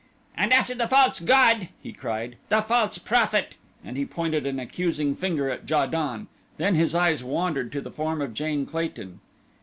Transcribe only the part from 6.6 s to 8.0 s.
his eyes wandered to the